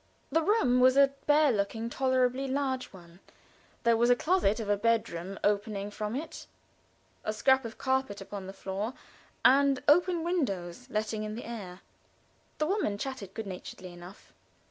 [0.31, 3.19] The room was a bare looking, tolerably large one.
[3.83, 6.47] There was a little closet of a bedroom opening from it
[7.23, 8.95] a scrap of carpet upon the floor,
[9.45, 11.81] and open windows letting in the air.
[12.57, 14.33] The woman chatted good naturedly enough.